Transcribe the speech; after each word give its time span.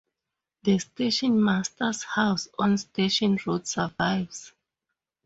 The 0.63 0.79
station 0.79 1.43
master's 1.43 2.01
house 2.01 2.47
on 2.57 2.79
Station 2.79 3.37
Road 3.45 3.67
survives. 3.67 4.51